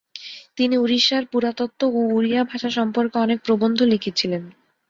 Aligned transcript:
তিনি 0.57 0.75
উরিষ্যার 0.77 1.23
পুরাতত্ব 1.31 1.81
ও 1.91 2.09
উড়িয়া 2.15 2.41
ভাষা 2.43 2.69
সম্পর্কে 2.77 3.15
অনেক 3.19 3.39
প্রবন্ধ 3.45 3.79
লিখেছিলেন। 3.93 4.43